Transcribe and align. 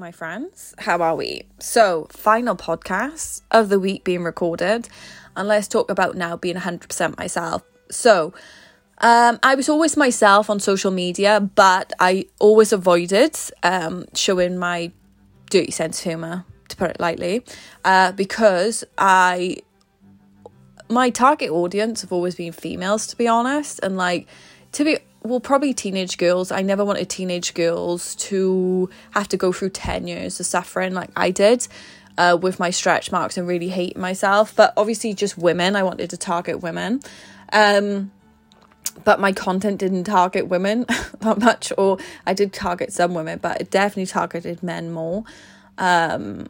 my 0.00 0.10
friends. 0.10 0.74
How 0.78 1.00
are 1.02 1.14
we? 1.14 1.42
So, 1.58 2.08
final 2.10 2.56
podcast 2.56 3.42
of 3.50 3.68
the 3.68 3.78
week 3.78 4.02
being 4.02 4.24
recorded, 4.24 4.88
and 5.36 5.46
let's 5.46 5.68
talk 5.68 5.90
about 5.90 6.16
now 6.16 6.36
being 6.36 6.56
100% 6.56 7.18
myself. 7.18 7.62
So, 7.90 8.32
um, 8.98 9.38
I 9.42 9.54
was 9.54 9.68
always 9.68 9.96
myself 9.96 10.50
on 10.50 10.58
social 10.58 10.90
media, 10.90 11.40
but 11.40 11.92
I 12.00 12.26
always 12.38 12.72
avoided 12.72 13.38
um, 13.62 14.06
showing 14.14 14.58
my 14.58 14.90
dirty 15.50 15.70
sense 15.70 15.98
of 16.00 16.04
humour, 16.04 16.44
to 16.68 16.76
put 16.76 16.90
it 16.90 17.00
lightly, 17.00 17.44
uh, 17.84 18.12
because 18.12 18.84
I 18.98 19.58
my 20.88 21.10
target 21.10 21.50
audience 21.50 22.00
have 22.00 22.12
always 22.12 22.34
been 22.34 22.52
females, 22.52 23.06
to 23.08 23.16
be 23.16 23.28
honest, 23.28 23.80
and 23.82 23.96
like 23.96 24.26
to 24.72 24.84
be 24.84 24.98
well, 25.22 25.40
probably 25.40 25.74
teenage 25.74 26.16
girls. 26.16 26.50
I 26.50 26.62
never 26.62 26.84
wanted 26.84 27.08
teenage 27.10 27.52
girls 27.54 28.14
to 28.16 28.88
have 29.10 29.28
to 29.28 29.36
go 29.36 29.52
through 29.52 29.70
10 29.70 30.06
years 30.06 30.40
of 30.40 30.46
suffering 30.46 30.94
like 30.94 31.10
I 31.14 31.30
did 31.30 31.68
uh, 32.16 32.38
with 32.40 32.58
my 32.58 32.70
stretch 32.70 33.12
marks 33.12 33.36
and 33.36 33.46
really 33.46 33.68
hate 33.68 33.96
myself. 33.96 34.54
But 34.56 34.72
obviously, 34.76 35.12
just 35.14 35.36
women. 35.36 35.76
I 35.76 35.82
wanted 35.82 36.10
to 36.10 36.16
target 36.16 36.60
women. 36.60 37.00
Um, 37.52 38.12
but 39.04 39.20
my 39.20 39.32
content 39.32 39.78
didn't 39.78 40.04
target 40.04 40.48
women 40.48 40.86
that 41.20 41.38
much, 41.38 41.72
or 41.76 41.98
I 42.26 42.34
did 42.34 42.52
target 42.52 42.92
some 42.92 43.14
women, 43.14 43.38
but 43.40 43.60
it 43.60 43.70
definitely 43.70 44.06
targeted 44.06 44.62
men 44.62 44.90
more. 44.90 45.24
Um, 45.78 46.48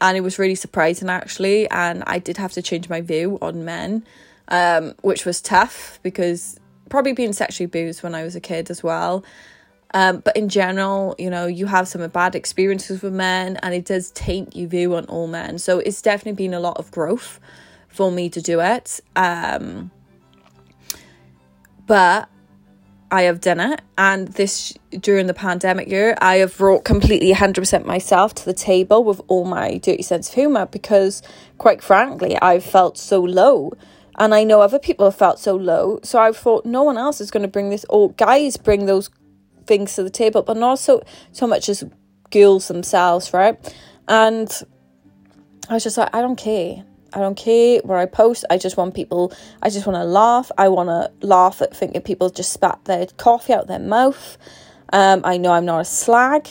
and 0.00 0.16
it 0.16 0.20
was 0.20 0.38
really 0.38 0.54
surprising 0.54 1.08
actually. 1.08 1.68
And 1.70 2.02
I 2.06 2.18
did 2.18 2.36
have 2.36 2.52
to 2.52 2.62
change 2.62 2.88
my 2.88 3.00
view 3.00 3.38
on 3.40 3.64
men, 3.64 4.04
um, 4.48 4.94
which 5.02 5.24
was 5.24 5.40
tough 5.40 5.98
because 6.02 6.58
probably 6.94 7.12
being 7.12 7.32
sexually 7.32 7.64
abused 7.64 8.04
when 8.04 8.14
I 8.14 8.22
was 8.22 8.36
a 8.36 8.40
kid 8.40 8.70
as 8.70 8.80
well. 8.80 9.24
Um, 9.94 10.18
but 10.18 10.36
in 10.36 10.48
general, 10.48 11.16
you 11.18 11.28
know, 11.28 11.46
you 11.46 11.66
have 11.66 11.88
some 11.88 12.06
bad 12.08 12.36
experiences 12.36 13.02
with 13.02 13.12
men 13.12 13.56
and 13.64 13.74
it 13.74 13.84
does 13.84 14.12
taint 14.12 14.54
your 14.54 14.68
view 14.68 14.94
on 14.94 15.04
all 15.06 15.26
men. 15.26 15.58
So 15.58 15.80
it's 15.80 16.00
definitely 16.00 16.44
been 16.44 16.54
a 16.54 16.60
lot 16.60 16.76
of 16.76 16.92
growth 16.92 17.40
for 17.88 18.12
me 18.12 18.28
to 18.30 18.40
do 18.40 18.60
it. 18.60 19.00
Um, 19.16 19.90
but 21.88 22.28
I 23.10 23.22
have 23.22 23.40
done 23.40 23.58
it. 23.58 23.80
And 23.98 24.28
this, 24.28 24.72
during 24.90 25.26
the 25.26 25.34
pandemic 25.34 25.88
year, 25.88 26.14
I 26.20 26.36
have 26.36 26.56
brought 26.56 26.84
completely 26.84 27.32
100% 27.32 27.84
myself 27.84 28.36
to 28.36 28.44
the 28.44 28.54
table 28.54 29.02
with 29.02 29.20
all 29.26 29.44
my 29.44 29.78
dirty 29.78 30.04
sense 30.04 30.28
of 30.28 30.34
humour 30.34 30.66
because, 30.66 31.22
quite 31.58 31.82
frankly, 31.82 32.40
I've 32.40 32.64
felt 32.64 32.96
so 32.96 33.20
low 33.20 33.72
and 34.18 34.34
I 34.34 34.44
know 34.44 34.60
other 34.60 34.78
people 34.78 35.06
have 35.06 35.16
felt 35.16 35.38
so 35.38 35.56
low. 35.56 36.00
So 36.02 36.18
I 36.18 36.32
thought 36.32 36.64
no 36.64 36.82
one 36.82 36.96
else 36.96 37.20
is 37.20 37.30
going 37.30 37.42
to 37.42 37.48
bring 37.48 37.70
this. 37.70 37.84
Or 37.88 38.12
guys 38.12 38.56
bring 38.56 38.86
those 38.86 39.10
things 39.66 39.94
to 39.94 40.02
the 40.02 40.10
table, 40.10 40.42
but 40.42 40.56
not 40.56 40.78
so 40.78 41.02
so 41.32 41.46
much 41.46 41.68
as 41.68 41.84
girls 42.30 42.68
themselves, 42.68 43.32
right? 43.32 43.58
And 44.08 44.50
I 45.68 45.74
was 45.74 45.82
just 45.82 45.96
like, 45.96 46.14
I 46.14 46.20
don't 46.20 46.36
care. 46.36 46.84
I 47.12 47.18
don't 47.18 47.36
care 47.36 47.80
where 47.84 47.98
I 47.98 48.06
post. 48.06 48.44
I 48.50 48.58
just 48.58 48.76
want 48.76 48.94
people. 48.94 49.32
I 49.62 49.70
just 49.70 49.86
want 49.86 49.96
to 49.96 50.04
laugh. 50.04 50.50
I 50.58 50.68
want 50.68 50.88
to 50.88 51.26
laugh 51.26 51.62
at 51.62 51.74
thinking 51.74 52.02
people 52.02 52.28
just 52.28 52.52
spat 52.52 52.84
their 52.84 53.06
coffee 53.06 53.52
out 53.52 53.68
their 53.68 53.78
mouth. 53.78 54.36
Um, 54.92 55.22
I 55.24 55.38
know 55.38 55.52
I'm 55.52 55.64
not 55.64 55.80
a 55.80 55.84
slag. 55.84 56.48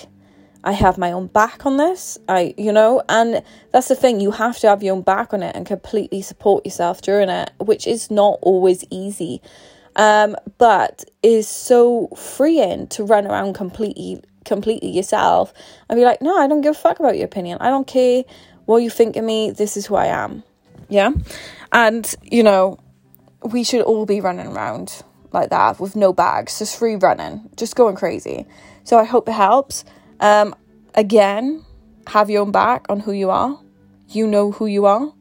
I 0.63 0.71
have 0.71 0.97
my 0.97 1.11
own 1.11 1.27
back 1.27 1.65
on 1.65 1.77
this. 1.77 2.17
I, 2.27 2.53
you 2.57 2.71
know, 2.71 3.03
and 3.09 3.43
that's 3.71 3.89
the 3.89 3.95
thing, 3.95 4.19
you 4.19 4.31
have 4.31 4.57
to 4.59 4.69
have 4.69 4.81
your 4.81 4.95
own 4.95 5.01
back 5.01 5.33
on 5.33 5.43
it 5.43 5.55
and 5.55 5.65
completely 5.65 6.21
support 6.21 6.65
yourself 6.65 7.01
during 7.01 7.29
it, 7.29 7.51
which 7.59 7.85
is 7.85 8.09
not 8.09 8.39
always 8.41 8.85
easy. 8.89 9.41
Um, 9.95 10.35
but 10.57 11.05
is 11.21 11.47
so 11.47 12.07
freeing 12.17 12.87
to 12.87 13.03
run 13.03 13.27
around 13.27 13.53
completely 13.53 14.23
completely 14.43 14.89
yourself 14.89 15.53
and 15.87 15.97
be 15.97 16.03
like, 16.03 16.21
no, 16.21 16.37
I 16.37 16.47
don't 16.47 16.61
give 16.61 16.75
a 16.75 16.77
fuck 16.77 16.99
about 16.99 17.15
your 17.15 17.25
opinion. 17.25 17.59
I 17.61 17.69
don't 17.69 17.87
care 17.87 18.23
what 18.65 18.77
you 18.77 18.89
think 18.89 19.15
of 19.15 19.23
me. 19.23 19.51
This 19.51 19.77
is 19.77 19.85
who 19.85 19.95
I 19.95 20.07
am. 20.07 20.43
Yeah. 20.89 21.11
And, 21.71 22.13
you 22.23 22.43
know, 22.43 22.79
we 23.43 23.63
should 23.63 23.81
all 23.81 24.05
be 24.05 24.21
running 24.21 24.47
around 24.47 25.03
like 25.31 25.49
that 25.49 25.79
with 25.79 25.95
no 25.95 26.13
bags, 26.13 26.59
just 26.59 26.77
free 26.77 26.95
running, 26.95 27.49
just 27.55 27.75
going 27.75 27.95
crazy. 27.95 28.45
So 28.83 28.97
I 28.97 29.03
hope 29.03 29.27
it 29.27 29.33
helps. 29.33 29.85
Um, 30.23 30.55
again, 30.95 31.65
have 32.07 32.29
your 32.29 32.43
own 32.43 32.51
back 32.51 32.85
on 32.87 33.01
who 33.01 33.11
you 33.11 33.29
are. 33.29 33.59
You 34.07 34.25
know 34.25 34.53
who 34.53 34.67
you 34.67 34.85
are. 34.85 35.13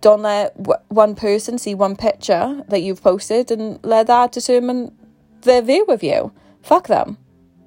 Don't 0.00 0.22
let 0.22 0.54
one 0.88 1.16
person 1.16 1.58
see 1.58 1.74
one 1.74 1.96
picture 1.96 2.62
that 2.68 2.82
you've 2.82 3.02
posted 3.02 3.50
and 3.50 3.80
let 3.82 4.06
that 4.06 4.30
determine 4.30 4.96
their 5.42 5.62
view 5.62 5.84
of 5.86 6.04
you. 6.04 6.32
Fuck 6.62 6.86
them. 6.86 7.18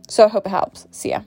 So 0.07 0.23
I 0.23 0.28
hope 0.29 0.45
it 0.45 0.51
helps. 0.51 0.88
See 0.91 1.09
ya. 1.09 1.22